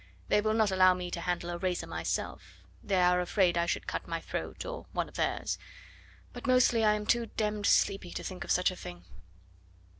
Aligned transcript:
They 0.29 0.41
will 0.41 0.55
not 0.55 0.71
allow 0.71 0.95
me 0.95 1.11
to 1.11 1.21
handle 1.21 1.51
a 1.51 1.59
razor 1.59 1.85
my 1.85 2.01
self. 2.01 2.63
They 2.83 2.99
are 2.99 3.21
afraid 3.21 3.55
I 3.55 3.67
should 3.67 3.85
cut 3.85 4.07
my 4.07 4.19
throat 4.19 4.65
or 4.65 4.87
one 4.93 5.07
of 5.07 5.13
theirs. 5.13 5.59
But 6.33 6.47
mostly 6.47 6.83
I 6.83 6.95
am 6.95 7.05
too 7.05 7.27
d 7.27 7.33
d 7.51 7.63
sleepy 7.65 8.09
to 8.13 8.23
think 8.23 8.43
of 8.43 8.49
such 8.49 8.71
a 8.71 8.75
thing." 8.75 9.05